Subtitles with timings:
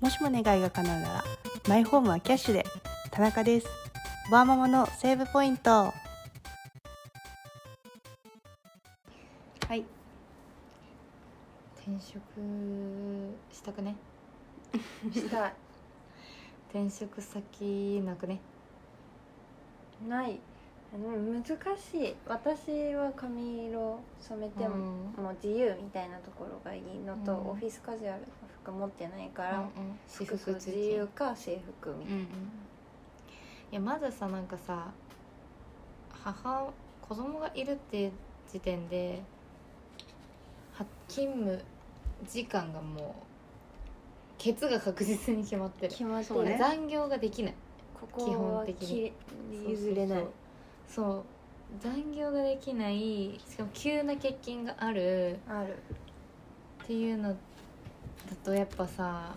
[0.00, 1.24] もしも願いが叶うなら
[1.68, 2.64] マイホームはキャッシュで
[3.10, 3.66] 田中です。
[4.30, 5.70] ワーママのセーブポイント。
[5.70, 5.92] は
[9.74, 9.84] い。
[11.80, 12.22] 転職
[13.50, 13.96] したくね。
[15.12, 15.52] したい。
[16.70, 18.40] 転職先なくね。
[20.06, 20.32] ない。
[20.32, 20.57] うん
[20.96, 22.16] 難しい。
[22.26, 24.74] 私は髪色染めても,、
[25.16, 25.24] うん。
[25.24, 27.50] もう自由みたいなところがいいのと、うん。
[27.50, 28.26] オフィスカジュアルの
[28.62, 29.68] 服持ってないから、
[30.06, 32.24] 私服装自由か制服みたいうんうん。
[33.70, 34.90] いやまずさなんかさ
[36.10, 36.70] 母
[37.02, 38.12] 子供がいるっていう
[38.50, 39.20] 時点で
[40.72, 41.62] は勤務
[42.26, 43.22] 時間がもう
[44.38, 45.90] ケツが確実に決まってな、る。
[45.90, 47.54] 決まってね残業ができない。
[48.00, 49.12] こ基こは本的に。
[49.50, 50.32] き譲れないそうそう
[51.80, 55.38] 残業ができないしかも急な欠勤がある。
[55.48, 55.76] ある。
[56.84, 57.36] っていうのだ
[58.42, 59.34] とやっぱさ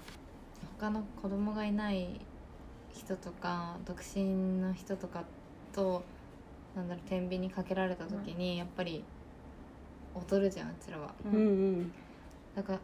[0.79, 2.21] 他の子供がいない
[2.93, 4.23] 人とか独身
[4.61, 5.23] の人とか
[5.73, 6.03] と
[6.75, 9.03] なんだろう天秤にかけられた時にやっぱり
[10.15, 11.13] 劣るじゃんうちらは。
[11.25, 11.33] うん。
[11.33, 11.91] うん
[12.55, 12.79] だから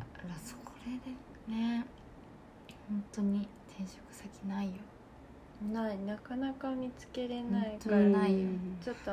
[0.00, 1.84] あらそれでね
[2.88, 4.72] 本当に転職先ないよ
[5.72, 8.48] ないなかなか見つけれないからにないよ
[8.80, 9.10] ちょっと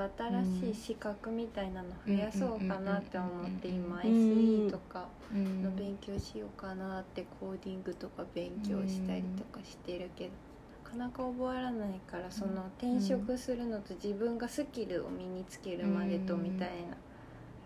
[0.61, 4.01] 新しい資格みたいなの増やそうかなって思って今うん。
[4.01, 5.63] SE とかうん。
[5.63, 10.31] の勉強しようかなってコーディングとか勉強したりとかしてるけど
[10.83, 16.69] なかなか覚えらないからその転職するのと自分がスキルを身につけるまでとみたい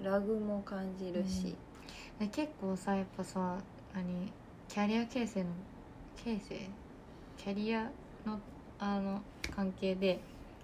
[0.02, 1.54] なラグも感じるし
[2.18, 3.58] で結構さやっぱさ
[3.94, 4.32] 何
[4.70, 5.50] キャリア形成の
[6.16, 6.70] 形成
[7.38, 7.84] キャリア
[8.26, 8.40] の
[8.80, 9.22] あの
[9.56, 10.20] 関係で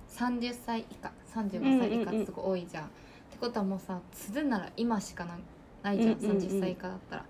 [0.09, 2.87] 30歳以下35歳以下ってとこ多いじゃん,、っ
[3.31, 5.37] てことはもうさつるなら今しかな
[5.83, 7.25] ないじゃん、うんうんうん30歳以下だったら。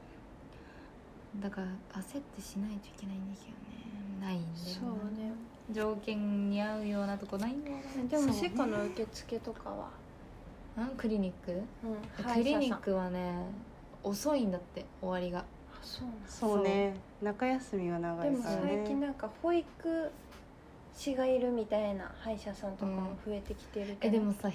[1.42, 1.68] だから
[2.02, 3.56] 焦ってしないといけないんだけどね。
[4.22, 5.34] ないんだよそうなね。
[5.72, 8.04] 条件に合うようなとこないんだよな。
[8.10, 9.90] でも歯科の受付とかは、
[10.78, 11.52] うんクリニック？
[11.52, 13.34] うん、クリニックはね
[14.04, 15.40] 遅いんだって終わりが。
[15.40, 15.44] あ
[15.82, 16.30] そうなんだ。
[16.30, 16.96] そうね。
[17.22, 18.62] 中休みが長でもいからね。
[18.78, 20.12] 最近なんか保育
[20.96, 24.50] 士がいるみたいな歯医者さんとかも増えてきてるけど、えでもさ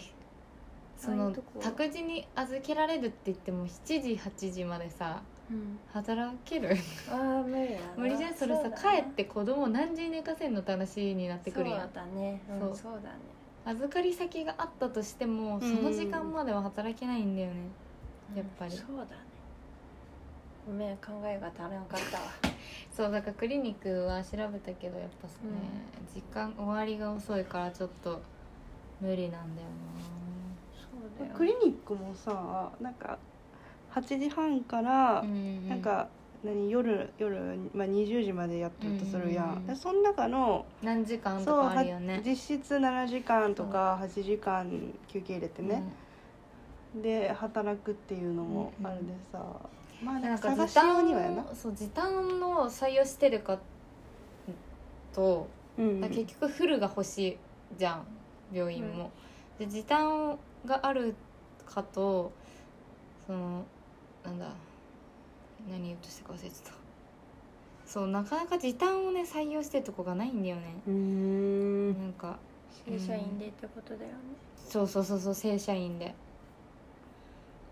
[0.96, 6.76] そのああいうとこ託児に預けられるって言っても7時8時までさうん、働ける？
[7.10, 7.80] ああ無理だな。
[7.98, 11.80] 無理じゃんそれさうだな帰って子供何時に寝かせんのって話になってくるやん。
[11.80, 12.76] そうだね、うん、そう。
[12.76, 13.16] そうだね。
[13.64, 15.60] 預かり先があったとしてもうん。
[15.60, 17.68] その時間までは働けないんだよね。
[18.36, 18.72] やっぱり。
[18.72, 19.29] うんそうだね
[20.70, 22.22] ごめん考えが足らんかったわ。
[22.92, 25.50] そうだからクリニックは調べたけどやっぱさね、
[26.14, 28.20] 時間終わりが遅いからちょっと
[29.00, 29.68] 無理なんだよ
[30.72, 31.34] そうだよ。
[31.36, 33.18] クリニックもさなんか
[33.92, 35.68] 8時半からなうん。
[35.68, 36.08] なんか
[36.44, 37.36] 何夜夜、
[37.74, 42.14] まあ、20時までやってるとするやうんうんその中の何時間とそうかあるよね。
[42.14, 44.70] は実質7時間とか8時間
[45.08, 45.82] 休憩入れてね、
[46.94, 53.58] で働くっていうのもあるでさ、まあうん、ななんんか時短にはやな、そう時短の採用してるか
[55.14, 55.46] と
[55.78, 57.38] うん結局フルが欲しい
[57.78, 58.04] じゃん
[58.52, 59.10] 病院も、
[59.58, 61.14] で時短がある
[61.66, 62.32] かと
[63.26, 63.64] その
[64.24, 64.46] なんだ
[65.70, 66.72] 何言おうとしたか忘れてた。
[67.86, 71.88] そうなかなか時短をね採用してるとこがないんだよね、うーん。
[72.00, 72.38] なんか
[72.86, 74.14] 正社員でってことだよね、
[74.68, 76.14] そうそうそうそう正社員で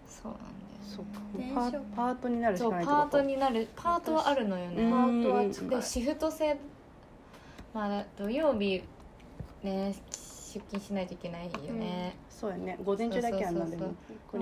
[0.09, 1.71] そうなんだよね。
[1.71, 2.97] そうパートになるしかないってこと？
[2.97, 3.69] パートになる。
[3.77, 6.59] パートはあるのよね、うんパートはでシフト制
[7.75, 8.83] まあ土曜日
[9.63, 9.95] ね
[10.55, 12.79] 出勤しないといけないよね、そうやね。
[12.83, 13.95] 午前中だけやんなでも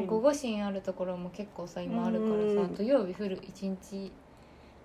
[0.07, 2.69] 午後診あるところも結構さ今あるからうん。
[2.69, 4.13] さ土曜日フル一日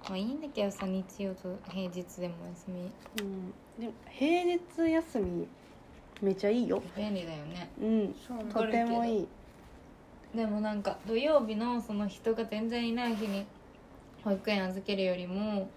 [0.10, 2.92] まあいいんだけどさ日曜と平日でも休み。
[3.22, 3.54] うん。
[3.80, 5.48] でも平日休み
[6.24, 6.82] めちゃいいよ。
[6.98, 7.70] 便利だよね。
[7.80, 8.16] うん。
[8.52, 9.28] とてもいい
[10.36, 13.46] でもなんか土曜日のその人が全然いない日に
[14.24, 15.70] 保育園預けるよりも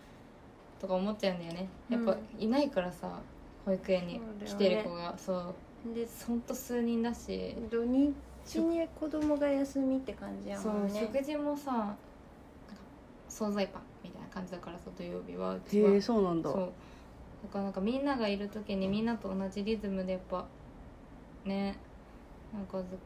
[0.80, 1.68] とか思っちゃうんだよね。
[1.89, 3.21] やっぱうんいないからさ
[3.65, 5.15] 保育園に来てる子が。
[5.16, 5.54] そ
[5.91, 7.56] う,、でほんと数人だし。
[7.71, 8.12] 土日
[8.60, 11.01] に子供が休みって感じやそうもんね。
[11.01, 11.97] 食事もさ
[13.28, 15.59] 惣菜パンみたいな感じだからさ土曜日はへ
[15.97, 16.53] えそうなんだ。
[16.53, 16.72] そう。
[17.45, 20.47] だからなんかみんながいる時にみんなと同じリズムでやっぱ
[21.45, 21.77] ね
[22.53, 22.97] なんか預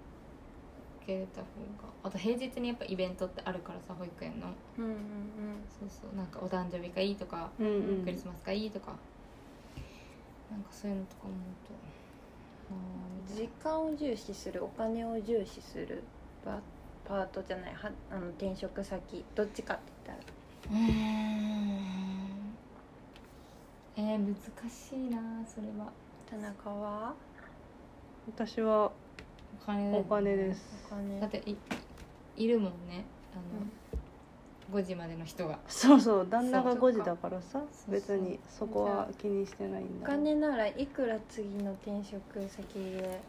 [1.09, 1.47] けた方
[1.83, 1.89] が。
[2.05, 4.49] あと平日にやっぱイベントってあるからさ保育園の。
[4.79, 4.99] うんうんうん。
[5.81, 6.17] そうそう。
[6.17, 7.71] なんかお誕生日がいいとか、うんう
[8.03, 8.05] ん。
[8.05, 8.93] クリスマスがいいとか。
[10.51, 13.35] なんかそういうのとか思うと。
[13.35, 16.03] 時間を重視するお金を重視する
[16.45, 16.61] パ
[17.07, 17.75] パートじゃない。
[17.75, 19.25] はあの転職先。
[19.35, 20.25] どっちかって言った
[20.73, 20.79] ら。
[20.79, 21.29] なうーん。
[24.19, 24.35] 難
[24.71, 25.91] しいなそれは。
[26.29, 27.15] 田中は？
[28.27, 28.93] 私は
[29.63, 30.87] お金お金です。
[30.91, 31.21] お金。
[31.21, 31.57] だってい
[32.37, 33.05] いるもんね。
[33.35, 35.59] あの、5時までの人が。
[35.67, 36.27] そうそう。
[36.29, 43.21] 旦那がそう5時だからさ別にそこは気にしてないんおだ金ならいくら次の転職先で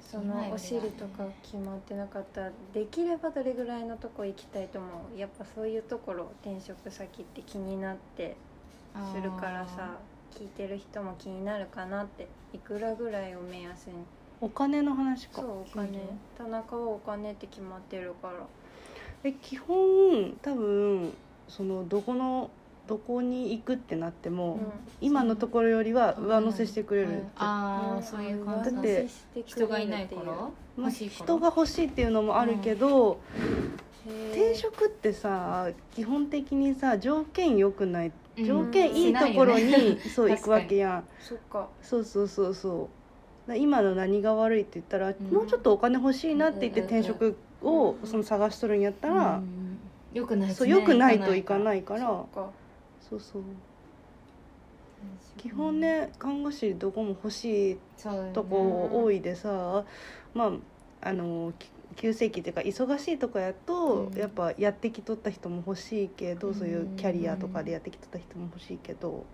[0.00, 5.18] そのお尻とか決まってなかったらできればどれぐらいのとこ行きたいと思う？
[5.18, 8.36] やっぱそういうところ転職先って気になって
[9.14, 9.96] するからさ
[10.34, 13.92] 聞いてる人も気になるかなっていくらぐらいを目安に
[14.42, 15.40] お金の話か。
[15.40, 16.00] そうお金。
[16.36, 18.34] 田中はお金って決まってるから。
[19.22, 21.12] え基本多分
[21.46, 22.50] そのどこの
[22.88, 24.60] どこに行くってなっても、うん。
[25.00, 27.30] 今のところよりは上乗せしてくれる、うん。
[27.36, 28.72] ああそういう感じ。
[28.72, 29.08] だって
[29.46, 33.20] 人がいないからまあ、欲しいから人が欲しいっていうのもあるけど、
[34.04, 38.44] 転転職ってさ基本的にさ条件良くないうん。
[38.44, 39.98] 条件いいところに、ね。
[40.00, 41.04] そう行くわけやん。
[41.22, 41.68] そっか。
[41.80, 43.01] そうそうそうそう
[43.56, 45.14] 今の何が悪いって言ったら、ん。
[45.32, 49.78] もうちょっとお金欲しいなって言ってうん転職をその探しとるんやったら、うん
[50.12, 51.94] よくないそう良くないといかないいか。
[51.94, 53.20] らそう。
[53.20, 53.42] そう
[55.38, 57.78] 基本ね看護師どこも欲しい
[58.34, 59.84] とこ多いでさ、
[60.34, 60.52] ま
[61.02, 64.18] ああのき急性期っていうか忙しいとこやと、うん。
[64.18, 66.54] やっぱやってきとった人も欲しいけど、うん。
[66.54, 69.24] そういうキャリアとかでやってきとった人も欲しいけど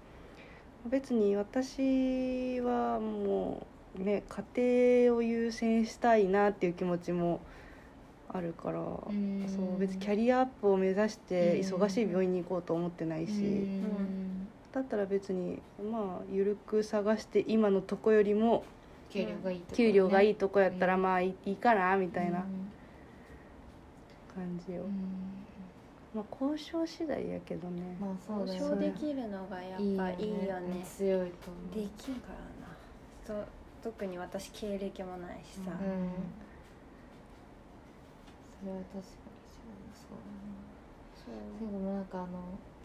[0.87, 4.23] 別に私はもうね
[4.55, 7.41] 家庭を優先したいなっていう気持ちも
[8.29, 9.49] あるから、ん。
[9.49, 11.79] そう別にキャリアアップを目指してうん。
[11.79, 13.31] 忙しい病院に行こうと思ってないし。
[13.31, 13.37] う
[13.87, 14.49] ん。
[14.73, 15.61] だったら別に
[15.91, 18.65] まあ緩く探して今のとこよりも
[19.11, 19.77] 給料がいいとこね。
[19.77, 22.45] 給料がいいとこやったらまあいいかなみたいなうん。
[24.35, 25.47] 感じよ、うん。
[26.15, 30.85] まあ交渉次第やけどね、まあそうだ交渉できるのがやっぱいいよね。
[30.85, 31.75] 強いと思う。
[31.75, 32.77] できんからな。
[33.27, 33.47] そう
[33.82, 36.10] 特に私経歴もないしさ、うん。
[38.60, 39.02] それは確かに
[39.96, 40.16] そう
[41.25, 41.32] そう。
[41.32, 42.26] だねでもなんかあの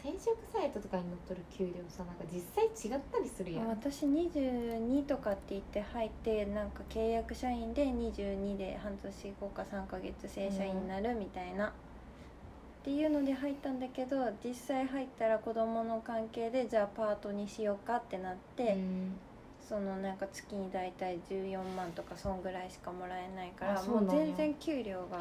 [0.03, 3.67] 転職サイトとかに載っとる給料さなんか実際違ったりするやん。
[3.69, 11.71] 私22とかって言って入ってなんか契約社員で22で半年後か3ヶ月正社員になるみたいな、っ
[12.83, 19.13] ていうので入ったんだけど実際入ったら子供の関係でじゃあパートにしようかってなって、うん
[19.67, 25.19] そのなんか月に大体14万とかそんぐらいしかもらえないからもう全然給料が。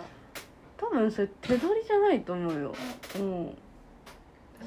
[0.76, 2.74] 多分それ手取りじゃないと思うよ。
[3.16, 3.56] うん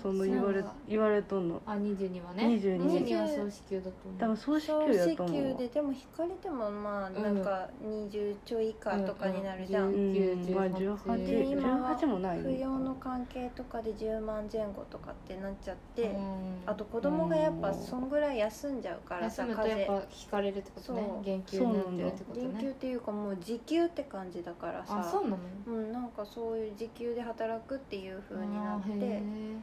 [0.02, 1.62] その言われ言われとんの？
[1.66, 2.44] あ22はね。
[2.44, 4.20] 22 22は総支給だと思う。
[4.20, 5.58] 多分総支総給やと思うわ。
[5.58, 9.94] ででも引かれてもまあなんか20ちょい以下とかになるじゃん、うん。
[9.94, 10.14] うん。
[10.14, 16.62] 19まあ18で今は18もない扶養の関係とかで10万前後とかってなっちゃって、うん。
[16.66, 21.08] あと子供がやっぱそんぐらい休んじゃうからさ休むとやっぱ引かれるってことね。
[21.08, 21.24] そう。
[21.24, 25.00] 減給になってるってこと減給っねていうかもう時給って感じだからさ。
[25.00, 25.38] あそうなの。
[25.68, 28.90] うん、なんかそういう時給で働くっていう風になって。
[28.90, 29.58] ー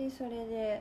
[0.00, 0.80] でそれで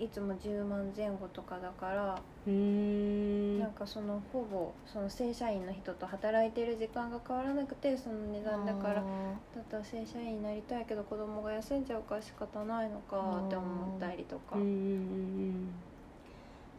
[0.00, 3.60] いつも10万前後とかだから、ん。
[3.60, 14.56] なんかそのほぼその正社員の人と働いてる時間が変わらなくてその値段だからだったら正社員になりたいけど子供が休んじゃうから仕方ないのかって思ったりとか。
[14.56, 15.70] うんうんうん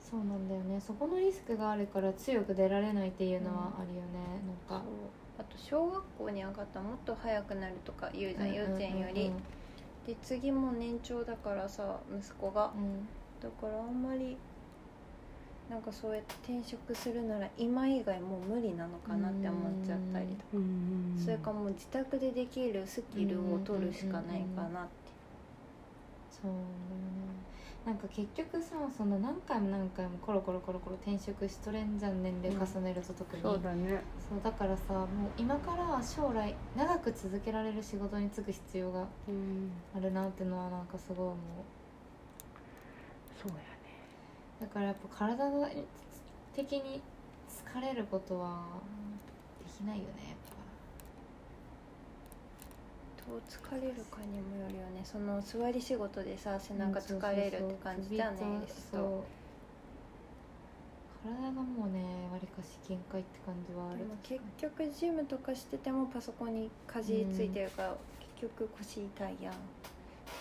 [0.10, 0.79] そうなんだよね。
[0.79, 4.39] そこのリスクがあるから強く出られないっていうのはあるよね、
[4.70, 4.86] なんか。
[4.86, 4.94] そう。
[5.38, 9.34] あと小学校に上がったらもっと早くなるとか言うじゃん、幼稚園より、
[10.08, 12.72] で次も年長だからさ息子が。
[12.76, 12.84] うん。
[12.84, 13.08] うん
[13.42, 14.36] だからあんまり
[15.70, 20.64] なんかそうやって転職するなら今以外もう無理なのかなって思っちゃったりとか、
[21.24, 24.90] それかもう自宅でできるスキルを取るしかないかなって、
[26.42, 26.52] そう
[27.88, 34.01] なんか結局さその何回も何回もコロコロコロコロ転職しとれんじゃん年齢重ねると特に、そうだね。
[34.29, 39.72] そうだからさもう今から将来長く続けられる仕事に就く必要がうん。
[39.96, 41.38] あるなってのはなんかすごい思う。
[43.41, 43.63] そうやね
[44.60, 45.70] だからやっぱ体が
[46.53, 47.01] 的に
[47.48, 48.65] 疲れることは
[49.63, 50.57] できないよねやっ
[53.27, 55.01] どう疲れるかにもよるよね。
[55.03, 59.25] その座り仕事でさ背中疲れるって感じじゃねえですそうと
[61.24, 62.00] 体がもうね
[62.31, 64.00] わりかし限界って感じはある。
[64.00, 67.98] でも結局ジムとかしててもパソコンにかじりついてるから、
[68.38, 69.53] 結局腰痛いやん。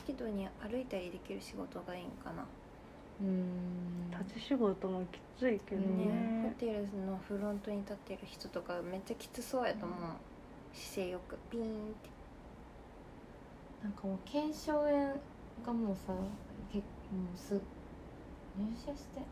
[0.06, 2.44] 適度に歩いたりできる仕事がいいんかな、
[3.20, 4.10] うん。
[4.10, 6.04] 立ち仕事もきついけどね。
[6.06, 9.98] ねホテルのフロントに立ってる人とかめっちゃきつそうやと思う、
[10.72, 11.68] 姿勢よくピーンっ
[12.02, 12.15] て
[13.86, 15.14] なんかもう腱鞘炎
[15.62, 16.10] がもうさ
[16.72, 16.82] け
[17.14, 17.54] もうす
[18.58, 19.22] 入社して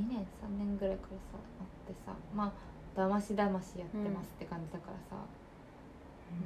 [0.00, 2.52] 2年3年ぐらいからさあってさまあ
[2.96, 5.20] だましだましやってますって感じだからさ、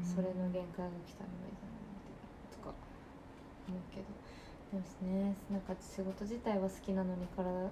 [0.02, 1.78] それの限界が来たら無理だな
[2.50, 2.74] とか
[3.68, 4.28] 思うけど。
[4.72, 7.70] でもねなんか仕事自体は好きなのに体が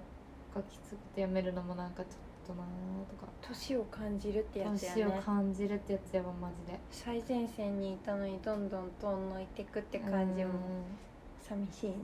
[0.63, 2.63] きつくて辞めるのもなんかちょっとな
[3.09, 6.79] とか年を感じるってやつや年をね感じるってやつやばマジで。
[6.91, 10.97] 最前線にいたのにどんどん遠のいてくって感じもうん
[11.39, 11.95] 寂しいね。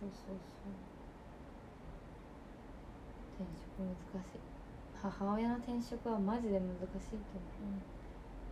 [0.00, 0.94] そうそうそう。
[3.36, 4.38] 転職難しい。
[5.02, 7.38] 母親の転職はマジで難しいと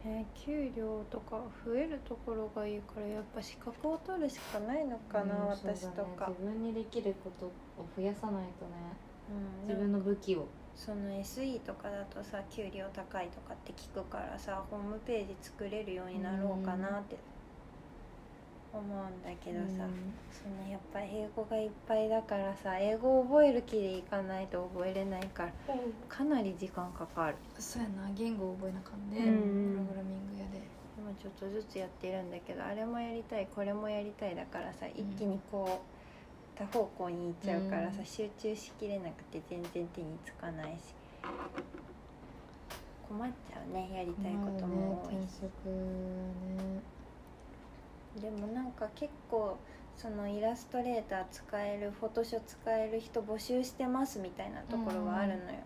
[0.05, 8.73] えー給料とか増えるところがいいからやっぱ資格を取るしかないのかな、思う、うん私とか、自分にできることを増やさないとね。
[9.29, 9.61] うん。
[9.63, 17.17] 自分の武器をその SE とかだとさ給料高いとかって聞くからさホームページ作れるようになろうかなって
[18.73, 19.87] 思うんだけどさ、
[20.33, 25.53] そのやっぱ英語がいっぱいだからさ英語を覚える気でいかないと覚えれないから
[26.09, 27.37] かなり時間かかる。
[27.59, 29.31] そうやな言語を覚えなあかんね。
[29.31, 29.73] うん。
[29.73, 30.63] プログラミングやで。
[30.97, 36.02] 今ちょっとずつやってるんだけどあれもやりたいこれもやりたいだからさ一気にこう
[36.57, 38.05] 多方向に行っちゃうからさ、うん。
[38.05, 40.95] 集中しきれなくて全然手につかないし。
[43.09, 45.27] 困っちゃうねやりたいことも多いし。
[45.27, 46.81] 転、職ね。
[48.21, 49.57] でもなんか結構
[49.97, 55.59] そのイラストレーター使えるフォトショー使える人募集してますみたいなところがあるのよ、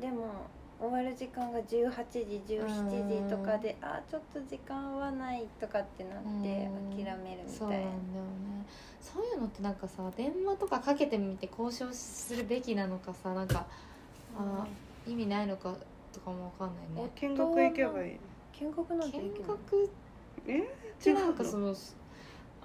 [0.00, 0.46] でも
[0.80, 6.42] 終わる時間が18時17時とかで、あちょっと時間はないとかってなってうん。
[6.42, 8.64] 諦めるみたそうないんだよね。
[9.00, 13.66] そういうのってなんかさ電話とかかけてみて交渉するべきなのかさなんか
[14.36, 14.66] あ
[15.06, 15.74] 意味ないのか
[16.12, 17.10] とかもわかんないね。
[17.14, 18.18] 見学行けばいい。
[18.60, 19.90] 見学なんてで見きる学？
[20.46, 20.58] え？
[20.60, 20.64] っ
[21.02, 21.74] てなんかその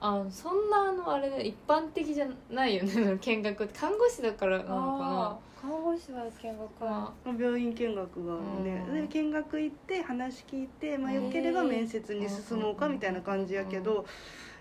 [0.02, 3.18] あそんなあのあれで一般的じゃないよね。
[3.22, 3.80] 見学って。
[3.80, 9.08] 看護師だからなのかあー看護師は見学な、はま病院見学がね、うん。
[9.08, 14.06] で見学行って話聞いて、まあ、よければ面接に進もうかみたいな感じやけど、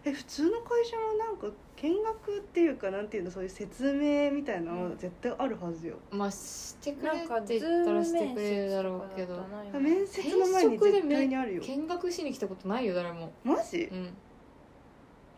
[0.04, 9.36] え普通の会社もなんか見学っていうかなんていうのそういう説明みたいなのは絶対あるはずよ、あまあしてくれなんかってズ言ったらしてくれるだろうけど。
[9.72, 11.62] な面接の前に絶対にあるよ。
[11.62, 13.32] 見学しに来たことないよ誰も。
[13.42, 13.88] マジ？
[13.90, 14.08] うん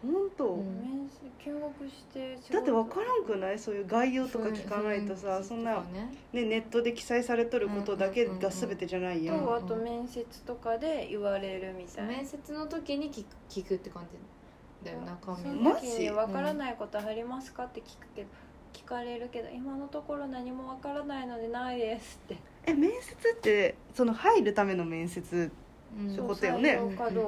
[0.04, 3.58] 本当、うん面接見学してだって分からんくない？
[3.58, 6.14] そういう概要とか聞かないとさそんな、ね。
[6.32, 12.10] ね、ネットで記載されとることだけが全てじゃないやん、とあと面接とかで言われるみたいな。
[12.10, 16.10] 面接の時に聞く聞くって感じだよ中そ身マジ？
[16.10, 17.64] 分からないことありますか？
[17.64, 18.28] って聞くけど
[18.72, 22.36] 聞かれるけど今のところ何も分からないのでないですって。
[22.66, 25.52] え面接ってその入るための面接
[25.96, 26.14] うん。
[26.14, 26.78] そうことよね。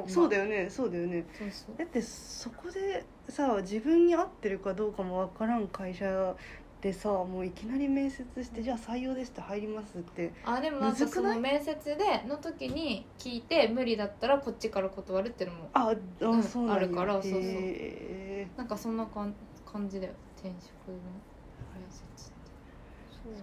[0.09, 0.71] そうだよね。
[0.71, 1.27] そうだよね。
[1.39, 1.77] そうそう。
[1.77, 6.37] だってそこでさ自分に合ってるかどうかもわからん会社
[6.81, 10.33] でさもういきなり面接してじゃあ採用ですって入りますって。
[10.45, 17.41] あでもなんかその面接での時に聞いて無理だったらこっちから断るっていうのもああ、うんそうあるからそうそう。
[17.43, 20.13] へなんかそんなかん感じだよ。
[20.39, 20.97] 転職の
[21.75, 22.47] 面接って。
[23.23, 23.35] そう。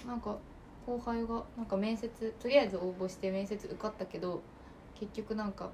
[0.00, 0.08] そう。
[0.08, 0.36] なんか
[0.86, 4.42] 後輩がなんか面接とりあえず応募して面接受かったけど
[4.94, 5.70] 結局なんか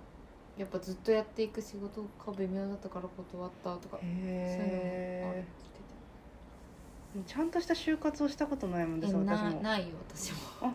[0.56, 5.44] やっぱずっとやっていく仕事が微妙だったから断ったとかそういうのもあるえ
[7.16, 9.60] ってちゃんとした就活をしたことないもんです私も。
[9.62, 10.72] ないよ私も。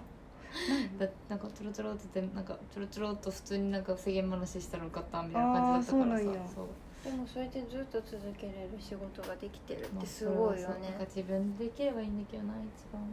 [0.99, 6.47] だなんかちょろちょろって言ってなんかちょろちょろっと普通になんか世間話したら受かったみたいな感じだったからさあーそうや。
[6.55, 6.67] そう。
[7.03, 10.55] でもそれでずっと続けれる仕事ができてるっまあてすごいよね。
[10.55, 10.81] それはそう。
[10.81, 13.07] なんか自分でできればいいんだけどな一番は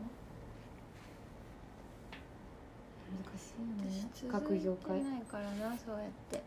[3.12, 4.08] 難しいよね。
[4.14, 5.02] 私各業界。
[5.02, 6.40] ないからなそうやって。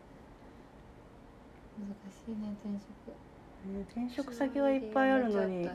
[1.78, 3.14] 難しいね転職。
[3.66, 5.68] ね転職先はいっぱいあるのに。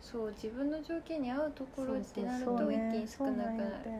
[0.00, 3.50] そう自分の条件に合うところってなると一気に少なくなる。
[3.50, 3.90] そうなんやて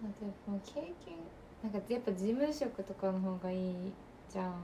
[0.00, 1.18] だってもう経験
[1.62, 3.92] なんかやっぱ事務職とかの方がいい
[4.32, 4.54] じゃん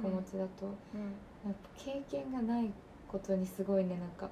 [0.00, 1.00] 子持ちだと、うん。
[1.44, 2.70] やっぱ経験がない
[3.08, 4.30] ことにすごいねなんか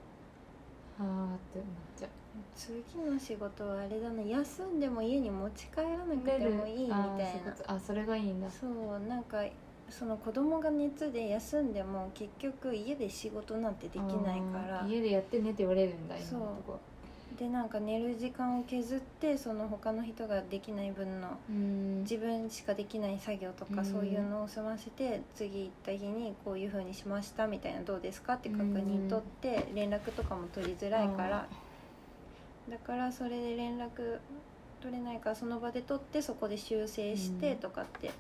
[0.99, 2.11] はーってなっちゃう。
[2.55, 7.55] 次の仕事はあれだな休んでも家に持ち帰らなくてもいいみたいな。
[7.67, 8.49] あそれがいいんだ。
[8.51, 9.45] そうなんか
[9.89, 14.87] その子供が熱で休んでも結局家で仕事なんてできないから。
[14.87, 16.81] 家でやってねって言われるんだ今そうのとこ
[17.39, 22.03] でなんか寝る時間を削ってその他の人ができない分のうん。
[22.03, 23.85] 自分しかできない作業とかうん。
[23.85, 31.47] そういうのを済ませて次行った日にこういう風にしましたみたいなどうですかって確認取って連絡とかも取りづらいから。
[32.69, 34.19] だからそれで連絡
[34.81, 37.59] 取れないからその場で取ってそこで修正してうん。
[37.59, 38.13] とかって。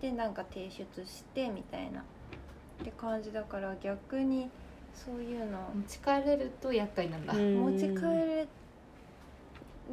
[0.00, 2.00] でなんか提出してみたいな。
[2.00, 4.50] って感じだから逆に
[4.94, 7.56] そういうの持ち帰れると厄介なんだ、うん。
[7.72, 8.02] 持ち帰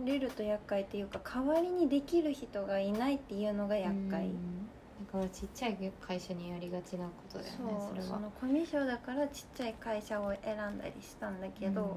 [0.06, 4.68] れると厄介っていうか代わりにできる人がいないっていうのが厄介、うん。
[5.06, 7.58] だからちっちゃい会社にやりがちなことだよね
[7.90, 8.08] それは。
[8.08, 11.90] そのコミュ障だからちっちゃい会社を選んだりしたんだけど、うん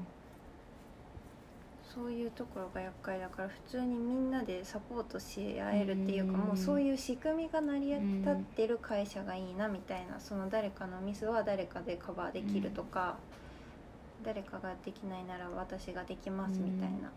[1.93, 7.87] そういうところが厄介だから普通にみんなでサポートし合えるっていうか、うんもうそういう仕組みが成り
[8.19, 13.17] 立ってる会社がいいなみたいなその誰かのミスは誰かでカバーできるとか、
[14.23, 17.11] 誰かができないなら私ができますみたいな、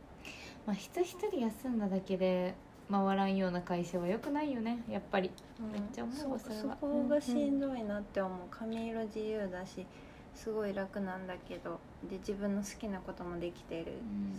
[0.67, 2.55] まあ人一人休んだだけで
[2.91, 5.31] 回らんような会社は良くないよねやっぱり。
[5.61, 5.73] うん。
[5.73, 8.39] めっちゃ思うわそそこがしんどいなって思う。
[8.51, 9.87] 髪色自由だし
[10.35, 13.93] すごい楽なんだけどで自分の好きなこともできてる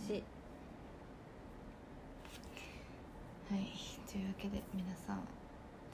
[0.07, 0.23] し、
[3.49, 3.67] はい。
[4.11, 5.21] というわけで皆さん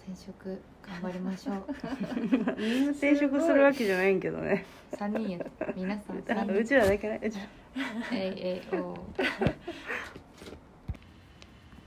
[0.06, 1.66] 転職頑張りましょう。
[2.60, 4.66] みんな転職するわけじゃないんけどね。
[4.92, 5.46] 3人や
[5.76, 6.54] 皆さん あ3人。
[6.60, 7.22] うちらだけね。
[7.24, 7.46] うちら。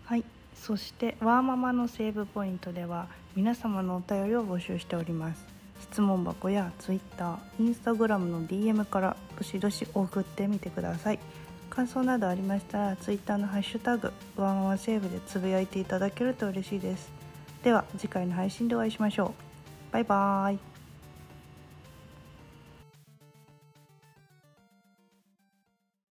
[0.04, 0.24] はい。
[0.62, 5.51] そしてワーママのセーブポイントでは皆様のお便りを募集しております
[5.92, 11.18] 質問箱や Twitter、Instagram の DM からどしどし送ってみてください。
[11.68, 17.12] 感想などありましたら Twitter のハッシュタグワンワンセーブでつぶやいていただけると嬉しいです。
[17.62, 19.34] では次回の配信でお会いしましょ
[19.90, 19.92] う。
[19.92, 20.71] バイバーイ。